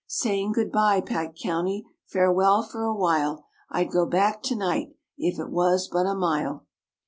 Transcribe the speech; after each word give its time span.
Saying, 0.07 0.53
good 0.53 0.71
bye, 0.71 0.99
Pike 0.99 1.35
County, 1.35 1.85
Farewell 2.07 2.63
for 2.63 2.81
a 2.81 2.91
while; 2.95 3.45
I'd 3.69 3.91
go 3.91 4.07
back 4.07 4.41
to 4.41 4.55
night 4.55 4.95
If 5.19 5.37
it 5.37 5.51
was 5.51 5.87
but 5.87 6.07
a 6.07 6.15
mile. 6.15 6.65